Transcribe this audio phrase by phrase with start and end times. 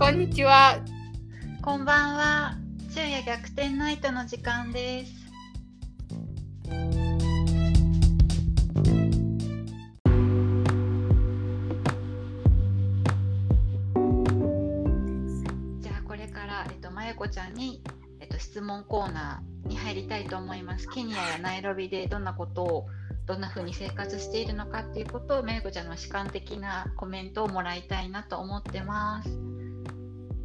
[0.00, 0.82] こんにちは。
[1.60, 2.56] こんばんは。
[2.88, 5.12] 昼夜逆転ナイトの時間です。
[15.80, 17.82] じゃあこれからえっとまゆこちゃんに
[18.20, 20.88] えっと質問コーナーに入りたいと思います。
[20.88, 22.86] ケニアやナイロビでどんなことを
[23.26, 29.59] どんな風に生活しているのかっていうことをまゆこちゃんの主観的なコメントをもらいたいなと思ってます。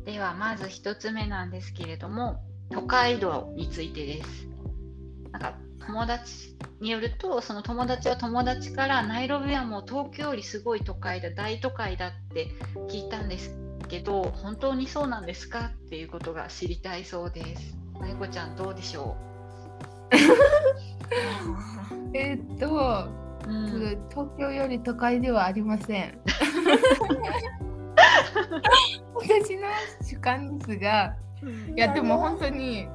[0.06, 4.48] ではまず1つ目なんですけれども都会道についてです。
[5.32, 12.50] なんか友達によるとその友達は友達からナイロビはもう東京よりすごい都会だ大都会だって
[12.90, 13.56] 聞いたんです
[13.88, 17.78] けど本当にそうなんですかっていうことが知りたいそうです。
[18.00, 19.16] まゆこちゃんどうでしょ
[22.14, 22.68] えーっと、
[23.48, 26.20] う、うん、東京より都会ではありません。
[29.16, 29.68] 私の
[30.02, 31.16] 主観ですが、
[31.76, 32.88] いやでも本当に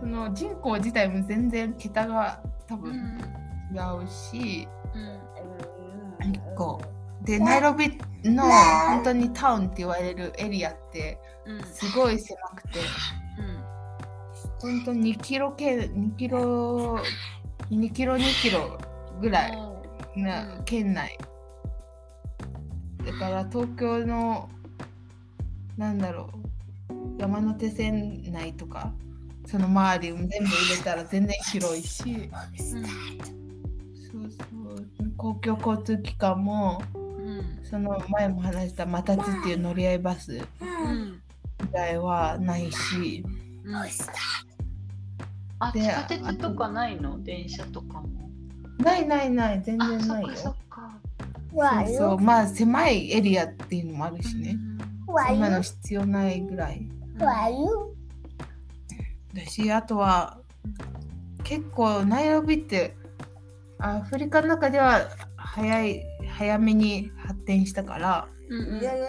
[0.00, 3.34] その人口自体も全然桁が多分うん
[3.74, 6.54] 違うし、うん。
[6.54, 6.80] こ
[7.22, 11.62] うでナイロビの本当にタウンって言われるエリアってうん。
[11.64, 12.80] すごい狭くて、
[14.60, 16.98] 本当に2キロ圏2キロ
[17.70, 18.78] 2キロ2キロ
[19.20, 19.58] ぐらい
[20.16, 20.64] なうん。
[20.64, 21.18] 県内。
[23.04, 24.48] だから東京の
[25.76, 27.20] なんだろう。
[27.20, 28.92] 山手線内とか
[29.46, 32.30] その周りも全部入れたら全然広いし。
[32.56, 32.82] そう
[34.30, 35.12] そう。
[35.16, 37.60] 公共交通機関もうん。
[37.62, 40.40] その前も話したマタツっていう乗り合いバスうん。
[40.40, 43.24] 以外はないし。
[43.64, 43.76] うん。
[45.60, 47.22] あで地下鉄とかないの？
[47.22, 48.08] 電車とかも。
[48.78, 50.34] ないないない全あ、然ないよ。
[50.34, 50.98] そっか
[51.50, 51.86] そっか。
[51.86, 52.18] そうそう。
[52.18, 54.58] まあ狭いエリアっていうのもあるしね
[55.28, 56.88] そんなの必要ないぐらい。
[59.32, 60.38] だしあとは
[61.42, 62.96] 結構ナイロビって
[63.78, 68.82] アフリカの中では早い早めに発展したからうんうん。
[68.82, 69.00] なん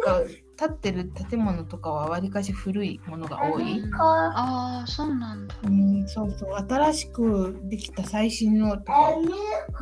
[0.00, 0.22] か
[0.56, 5.54] 建ってる建物とかはわりかし古いものが多い、ああ、そうなんだ。
[5.62, 9.12] うん、そうそう新しくできた最新のとか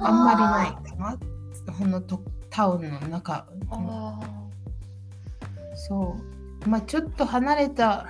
[0.00, 1.18] あんまりないかな。
[1.78, 2.20] このと
[2.50, 4.35] タウンの中あ
[5.88, 6.16] そ
[6.64, 6.68] う。
[6.68, 8.06] まあちょっと離れた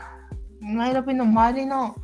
[0.61, 1.95] ナイロビの周りの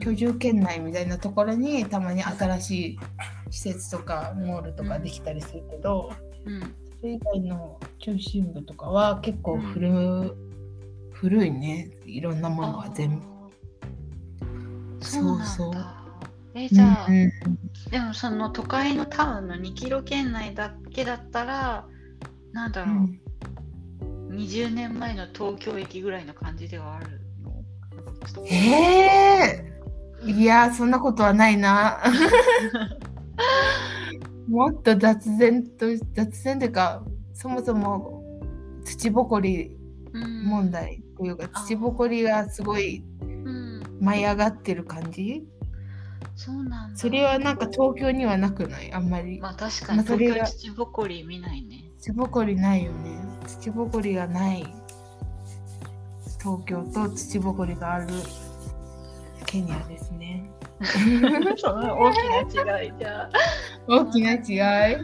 [0.00, 2.98] 居住圏内みたいなところにたまに新しい
[3.50, 6.12] 施設とかモールとかできたりするけど、
[6.44, 6.60] うん。
[6.98, 10.34] それ以外の中心部とかは結構古,、
[11.12, 11.90] 古いね。
[12.04, 13.26] いろんなものは全部。
[15.00, 15.72] そうそう
[16.54, 17.90] えじゃあ、うんうん。
[17.90, 21.86] でもその都会のタウンの2キロ圏内だけだったら、
[22.52, 23.20] なんだろう、うん
[24.36, 27.64] 20年前の東京駅ぐらいの感じではあるの？
[28.50, 32.02] えー、いやそんなことはないな。
[34.48, 37.02] もっと雑然と雑然というか
[37.32, 38.22] そもそも
[38.84, 39.76] 土ぼこり
[40.12, 45.44] うん問題というかあー土ぼこりがすごいうん、舞い上がってる感じ？
[46.34, 46.96] そうなんだ。
[46.98, 48.92] それはなんか東京にはなくない？
[48.92, 49.40] あんまり。
[49.40, 51.90] まあ確かに東京土ぼこり見ないね。
[51.98, 53.15] 土ぼこりないよね
[53.46, 54.66] 土ぼこりがない
[56.38, 58.06] 東京と土ぼこりがある
[59.46, 60.50] ケニアですね。
[61.56, 62.12] その大
[62.50, 63.30] きな違いじゃあ。
[63.88, 64.96] 大きな違い。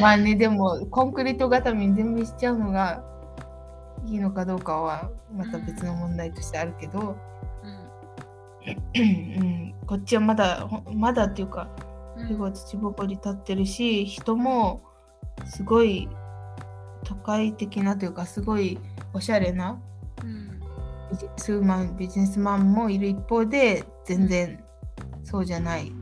[0.00, 3.04] まあねでもコンクリート固めに全部しちゃうのが
[4.06, 7.16] いいのかどうかはまた別の問題としてあるけど、
[8.94, 11.68] うん、こっちはまだほまだっていうか
[12.16, 12.28] うん。
[12.28, 14.82] すごい土ぼこり立ってるし人も
[15.46, 16.08] すごい
[17.04, 18.78] 都会的なというかすごい
[19.12, 19.80] おしゃれな
[20.22, 20.60] うん。
[21.10, 24.62] ビジネスマンビジネスマンもいる一方で全然
[25.22, 25.92] そうじゃない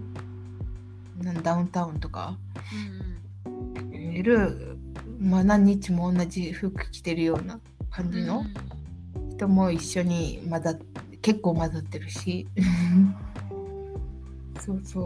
[1.19, 2.37] なんダウンタウンとか。
[2.73, 3.01] うん
[4.11, 4.77] いる、
[5.19, 7.61] まあ、何日も同じ服着てるような
[7.91, 8.45] 感じの
[9.31, 10.79] 人も一緒に混ざっ
[11.23, 12.47] 結構混ざってるし。
[14.61, 15.05] そうそう。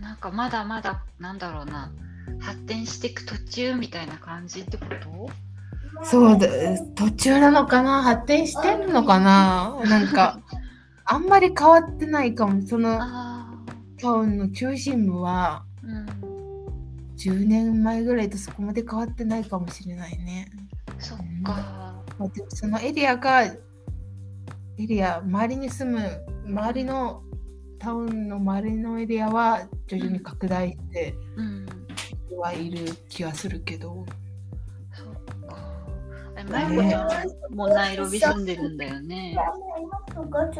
[0.00, 1.92] なんかまだまだなんだろうな
[2.40, 5.30] 発展していく途中みたいな感じってこと？
[6.04, 6.48] そうだ
[6.94, 8.02] 途中なのかな？
[8.02, 9.80] 発展してるのかな？
[9.84, 10.40] なんか
[11.04, 12.62] あんまり変わってないかも。
[12.66, 13.54] そのあ
[13.98, 16.06] タウンの中心部はあうん。
[17.16, 20.50] 10年前ぐらいとそこまで変わってないかもしれないね。
[20.98, 22.02] そっか。
[22.48, 23.58] そのエリアがエ
[24.78, 27.22] リア周りに住む周りの
[27.78, 31.66] タウンの周りのエリアは徐々に拡大してうん
[32.38, 34.06] はいる気はするけど、
[36.48, 39.36] マイコちゃんもナイロビ住んでるんだよね。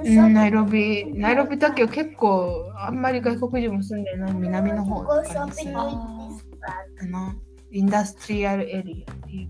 [0.04, 5.26] うん、ナイロビ、ナイロビだけど結構あんまり外国人も住んでない南の方とあ
[7.06, 7.36] な。
[7.74, 9.48] インダストリアルエリアっていう。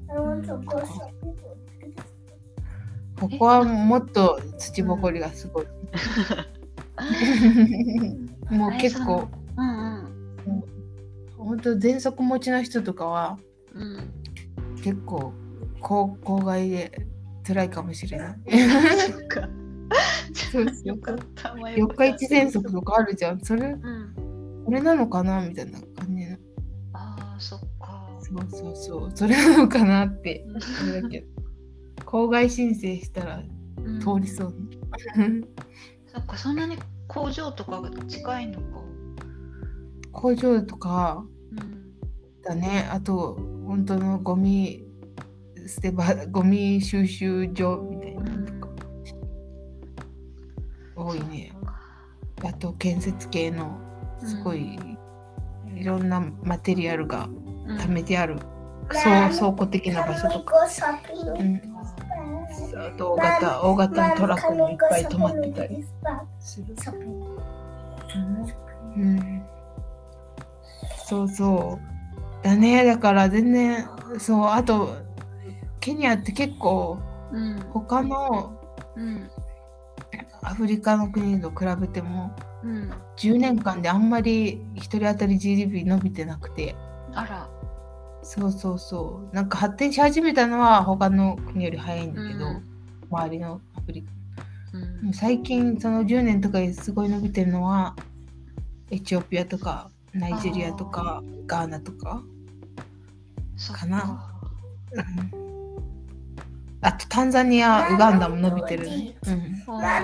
[3.18, 5.66] ここはもっと土ぼこりがすごい。
[8.50, 9.28] もう結構、
[11.52, 13.38] 本当喘息持ちの人とかは
[13.74, 14.10] うん。
[14.82, 15.34] 結構
[15.82, 17.06] 郊郊外で
[17.46, 18.38] 辛いかもしれない。
[19.12, 19.48] そっか。
[20.32, 21.54] そうよかった。
[21.76, 23.40] 四日一喘息とかあるじゃん。
[23.40, 24.62] それ、うん。
[24.64, 26.36] これなのかなみたいな感じの。
[26.94, 28.18] ああ、そっか。
[28.20, 29.10] そうそうそう。
[29.14, 30.46] それなのかなって。
[31.02, 31.26] だけど。
[32.06, 33.42] 郊外申請したら
[33.84, 34.54] うん通りそう。
[36.06, 36.78] そっか、そんなに
[37.08, 38.82] 工場とかが近いのか。
[40.12, 41.31] 工場とかうん。
[42.42, 42.88] だね。
[42.90, 44.84] あと、本当のゴミ
[45.66, 48.68] 捨て場、ゴミ収集所みたいなのとか
[50.96, 51.52] 多いね。
[52.44, 53.78] あと、建設系の
[54.18, 54.78] すごい
[55.76, 57.28] いろんなマテリアルが
[57.66, 58.38] うん貯めてある、
[58.88, 60.54] 倉倉庫的な場所とか。
[61.38, 61.72] うん
[62.76, 65.82] あと大型大型のトラックもいっぱい止まってたり
[66.38, 66.76] する。
[68.96, 69.42] うん、
[71.06, 71.91] そうそう。
[72.42, 72.84] だね。
[72.84, 74.96] だから全然、そう、あと、
[75.80, 76.98] ケニアって結構
[77.32, 77.60] うん。
[77.72, 78.58] 他の
[78.96, 79.30] うん。
[80.42, 82.92] アフリカの国と比べてもうん。
[83.16, 86.74] 10年間であんまり1人当たり GDP 伸びてなくて、
[87.14, 87.48] あら。
[88.22, 89.34] そうそうそう。
[89.34, 92.68] なんか発展し始めたのは他の国より早いんだけど、うん
[93.10, 94.08] 周りのアフリカ。
[95.04, 97.94] うん最近その10年とかですごい伸びてるのは
[98.90, 102.22] エチオピアとかナイジェリアとかガーナとか、
[103.72, 103.86] か。
[103.86, 104.40] な。
[104.92, 105.00] う
[105.38, 105.42] ん。
[106.84, 110.00] あとタンザニアウガンダも伸びてるね、うん、あ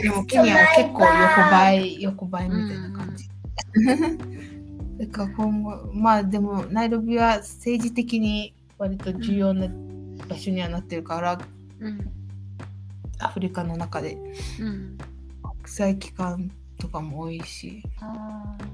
[0.00, 3.28] でもケニアは結構横ばい横ばいみたいな感じ、
[5.06, 9.68] だから今後まあでもナイロビは政治的に割と重要な
[10.26, 11.44] 場所にはなってるからー
[11.80, 12.10] うん。
[13.18, 14.16] アフリカの中で。
[14.60, 14.98] うん。
[15.42, 17.82] 国際機関とかも多いし。
[18.00, 18.73] あや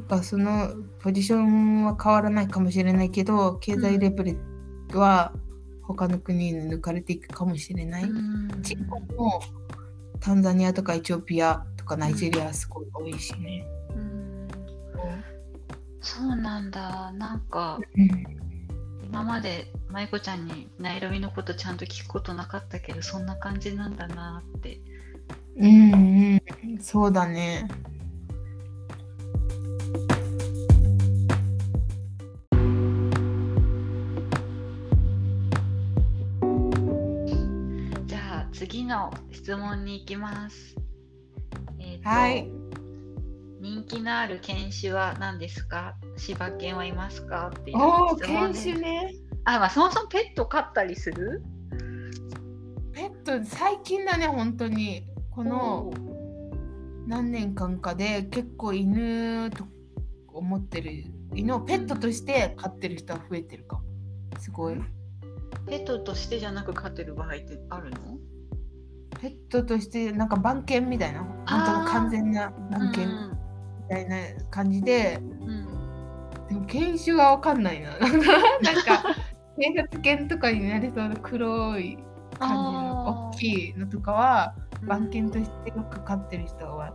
[0.00, 4.36] っぱそのポジションは変わらないかもしれないけど経済レベ
[4.92, 5.32] ルは
[5.82, 8.04] 他の国に抜かれていくかもしれない、
[8.60, 9.40] 人口も
[10.20, 14.48] タンザニアとかエチオピアとかナイジェリアはすごい多いしね、うん。
[16.00, 17.12] そうなんだ。
[17.12, 18.08] なんか、うん。
[19.04, 24.80] 今まで舞子ちゃんにナイロビのことちゃんと聞くことなかったけど、そんな感じなんだなって。
[25.58, 26.78] うんうん。
[26.80, 27.68] そうだね
[38.94, 40.76] の質問に行きます。
[41.80, 42.48] えーとはい。
[43.60, 45.96] 人気のある犬種は何ですか？
[46.16, 47.50] 柴犬はいますか？
[47.58, 47.78] っていう
[48.18, 48.68] 質問です。
[48.68, 49.14] 種ね。
[49.44, 51.42] あ、まあそもそもペット飼ったりする？
[52.92, 55.06] ペット最近だね本当に。
[55.32, 55.92] この
[57.08, 59.64] 何年間かで結構犬と
[60.28, 60.92] 思ってる
[61.34, 63.82] 犬をペットとして飼ってる人は増えてるかも。
[64.38, 64.76] すごい。
[65.66, 67.96] ペットとしてじゃなく飼ってる場合ってあるの？
[69.20, 73.36] ペットとしてなんか番犬みたいな本当の完全な番犬
[73.82, 74.16] みたいな
[74.50, 75.48] 感じで、うん。
[75.48, 75.84] うん
[76.48, 77.96] でも犬種がわかんないな。
[77.98, 79.14] なんか
[79.58, 81.98] 警察犬とかになりそうな黒い
[82.38, 84.88] 感じの大きいのとかはうん。
[84.88, 86.92] 番犬としてよく飼ってる人は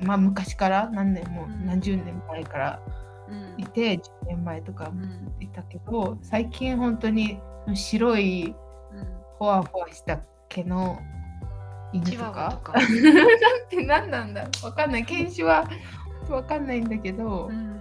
[0.00, 1.66] まあ昔から何年もうん。
[1.66, 2.80] 何十年前から
[3.28, 3.60] うん。
[3.60, 4.92] いて10年前とか
[5.40, 7.40] いたけど最近本当に
[7.72, 8.54] 白い
[8.92, 9.06] うん。
[9.38, 10.20] ほわほわした
[10.54, 11.00] 毛の
[11.92, 12.72] 犬とチワワとか。
[12.72, 12.80] か。
[12.80, 15.04] なんて何なんだわかんない。
[15.04, 15.68] 犬種は
[16.30, 17.74] わかんないんだけど、うん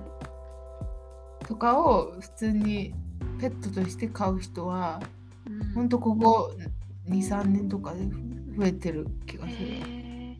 [1.48, 2.94] とかを普通に
[3.38, 5.02] ペットとして飼う人は
[5.46, 5.74] うん。
[5.74, 6.52] ほんとここ
[7.10, 8.06] 23年とかで
[8.58, 9.58] 増えてる気がする。
[9.60, 10.36] へー。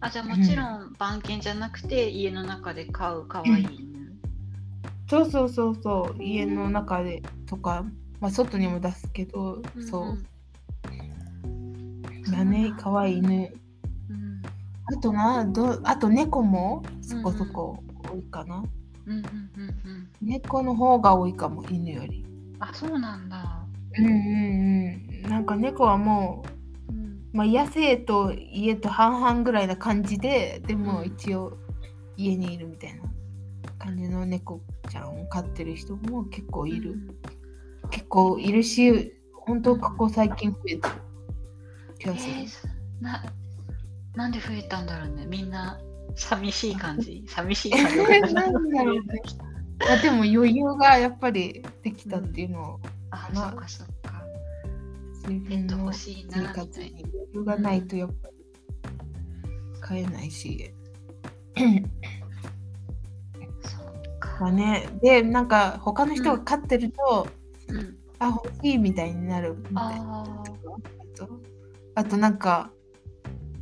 [0.00, 4.16] あじゃあもちろん番犬じゃなくて家の中で飼う可愛い犬。
[5.10, 6.22] そうそうそうそう。
[6.22, 7.84] 家の中でとか、
[8.20, 10.18] まあ、外にも出すけど、そう
[12.30, 12.72] だね。
[12.78, 13.52] 可愛い犬
[14.10, 14.42] うん。
[14.86, 18.64] あとなどあと猫もそこそこ多いかな、
[19.06, 20.08] うんうんうんうん。
[20.20, 22.24] 猫の方が多いかも犬より。
[22.60, 23.64] あそうなんだ。
[23.98, 24.12] うんうん
[25.24, 25.30] うん。
[25.30, 26.44] なんか猫はも
[26.88, 27.20] ううん。
[27.32, 31.06] まあ、野生と家と半々ぐらいな感じででもうん。
[31.06, 31.56] 一応
[32.16, 33.02] 家にいるみたいな
[33.78, 36.94] 感じの猫ちゃんを飼ってる人も結構いる。
[37.90, 40.94] 結構いるし、本当ここ最近増えてる
[41.98, 42.34] 気えがする。
[43.00, 43.24] ーな
[44.14, 45.26] なんで増えたんだろうね。
[45.26, 45.78] みんな
[46.14, 47.24] 寂しい感じ。
[47.28, 47.96] 寂しい感じ。
[48.34, 49.02] なんだろう。
[49.02, 49.22] ね
[49.90, 54.22] あでも余裕がやっぱりできたっていうのを、あまあそっかそっか。
[55.28, 56.14] 自分の生
[56.54, 58.36] 活に余裕がないとやっぱり
[59.80, 60.72] 買えないし。
[63.62, 64.38] そっか。
[64.40, 67.28] まあね、で、なんか他の人が飼ってると、
[67.68, 67.98] うん。
[68.18, 69.80] あ、欲しいみたいになるみたいな。
[69.80, 71.28] ああと
[71.96, 72.70] あとなんか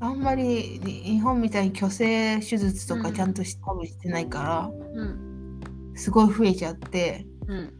[0.00, 3.02] あんまりに日本みたいに虚勢手術とうん。
[3.02, 5.60] かちゃんとし,、多分してないかーうん。
[5.60, 7.72] らすごい増えちゃってうん。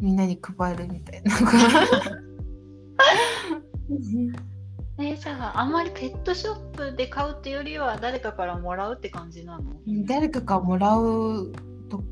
[0.00, 1.32] みんなに配るみたいな。
[4.98, 9.64] えーじゃああんまりペットショップで買うってよりは誰かからもらうって感じなの？
[10.06, 11.52] 誰かからもらう
[11.90, 12.02] と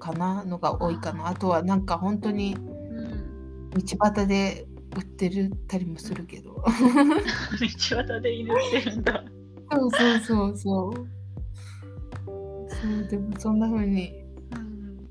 [0.00, 1.28] かなのが多いかな。
[1.28, 3.70] あとはなんか本当にうん。
[3.70, 4.66] 道端で
[4.96, 6.54] 売ってるたりもするけど。
[6.54, 9.24] 道端で犬ってるんだ。
[9.72, 11.08] そうそうそうそう。
[12.26, 14.24] そうでもそんな風に。
[14.56, 15.08] うん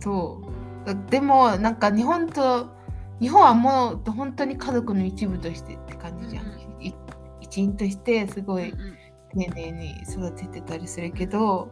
[0.00, 0.42] そ
[0.84, 0.86] う。
[0.86, 2.68] だでもなんか日本と
[3.20, 6.94] 日本はもう本当に家族の一部としてって感じじゃん、うんい
[7.42, 8.72] 一員としてすごい
[9.34, 11.68] 丁寧に育ててたりするけど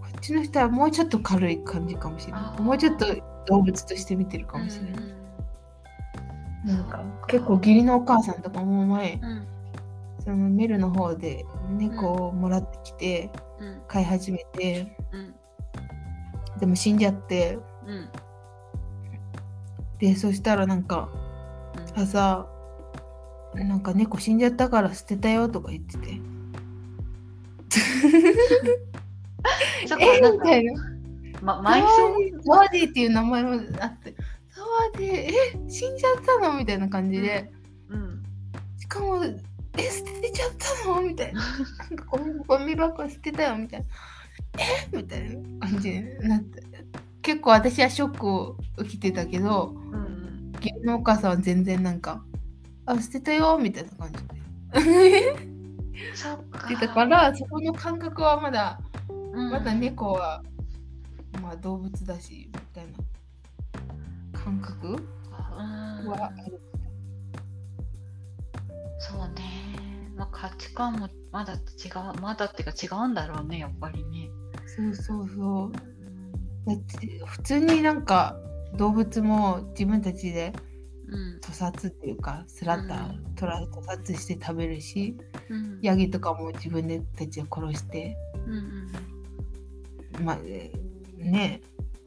[0.00, 2.62] こっちの人はもうちょっと軽い感じかもしれない。
[2.62, 3.06] もうちょっと
[3.46, 4.94] 動物として見てるかもしれない、
[6.66, 6.76] うん。
[6.76, 9.46] なんか結構義理のお母さんとかも前うん。
[10.24, 13.82] そのメルの方で猫をもらってきてうん。
[13.88, 15.34] 飼い始めてうん。
[16.60, 18.08] でも死んじゃってうん。
[19.98, 21.08] でそしたらなんか
[21.94, 22.46] 朝
[23.54, 26.20] なんか猫死んじゃったから捨てたよとか言ってて。
[29.86, 30.95] そこえなんか みたいな
[31.42, 34.14] ま、マイ埋葬ザワディっていう名前もあって
[34.54, 36.58] ザワディえ死んじゃったの？
[36.58, 37.50] みたいな感じで、
[37.88, 38.22] うん。
[38.78, 39.38] しかもえ
[39.82, 40.52] 捨てちゃっ
[40.84, 41.02] たの？
[41.02, 41.42] みたいな。
[41.42, 43.86] なんかゴミゴミ箱捨てたよみたいな。
[44.58, 44.96] え？
[44.96, 46.62] みたいな感じになって。
[47.22, 52.22] 結構私はショックを受けてたけどうん義理のお母さんは全然なんか
[52.86, 54.18] あ捨てたよみたいな感じ
[55.12, 55.36] で。
[56.14, 56.68] そっか。
[56.68, 59.50] 言ってたからそこの感覚はまだうん。
[59.50, 60.42] まだ猫は、
[61.46, 62.98] まあ動物だしみたいな。
[64.32, 64.88] 感覚？
[64.88, 64.96] うん
[66.08, 66.60] はある。
[68.98, 69.78] そうね、
[70.16, 74.28] まあ、価値観もまだ違うまだっていうか違うんだろうねやっぱりね、
[74.66, 75.66] そうそうそう。
[75.66, 75.72] うん。
[76.66, 78.36] だって普通になんか
[78.76, 80.52] 動物も自分たちで
[81.06, 81.40] うん。
[81.40, 85.16] 屠殺っていうかスラッタうー屠ら屠殺して食べるし
[85.48, 85.78] うん。
[85.80, 88.16] ヤギとかも自分でたちで殺して。
[88.48, 90.85] うんまあえー
[91.26, 91.60] ね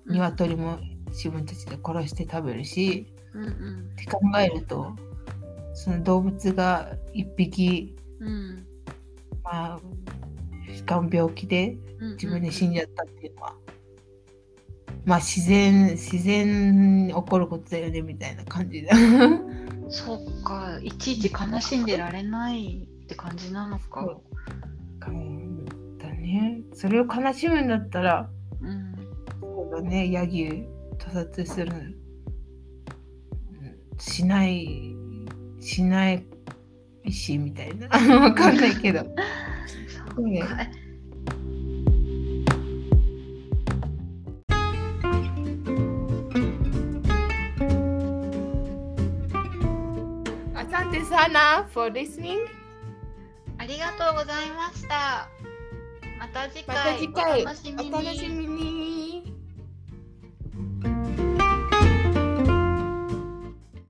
[0.05, 0.13] うん。
[0.15, 3.89] 鶏も自分たちで殺して食べるしうんうん。
[3.93, 4.95] って考えると
[5.73, 8.65] その動物が一匹うん。
[9.43, 9.79] まあ
[11.11, 13.55] 病気でうん自分で死んじゃったっていうのは、
[15.05, 18.89] まあ自然自然に起こることだよねみたいな感じで
[19.89, 24.01] そっかいちいち悲しんでられないって感じなのか。
[24.01, 24.21] そう。
[25.99, 26.61] だね。
[26.73, 28.29] それを悲しむんだったら
[28.61, 28.88] うん
[29.79, 30.65] そうだねヤギ
[30.97, 31.95] 屠殺するうん
[33.97, 34.93] しない
[35.61, 36.25] しない
[37.09, 37.87] しみたいな。
[38.19, 38.99] わかんないけど。
[38.99, 40.67] そっか。
[50.55, 52.45] アサンテサナ for listening
[53.57, 55.29] ありがとうございました。
[56.19, 58.68] また次また回次回お楽しみに